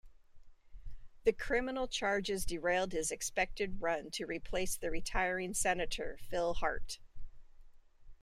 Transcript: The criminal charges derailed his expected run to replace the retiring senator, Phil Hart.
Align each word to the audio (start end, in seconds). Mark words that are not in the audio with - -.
The 1.25 1.31
criminal 1.31 1.87
charges 1.87 2.43
derailed 2.43 2.91
his 2.91 3.11
expected 3.11 3.83
run 3.83 4.09
to 4.13 4.25
replace 4.25 4.75
the 4.75 4.89
retiring 4.89 5.53
senator, 5.53 6.17
Phil 6.27 6.55
Hart. 6.55 6.97